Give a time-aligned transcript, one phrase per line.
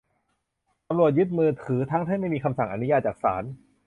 [0.87, 3.43] ตำรวจยึดมือถือทั้งที่ไม่มีคำสั่งอนุญาตจากศาล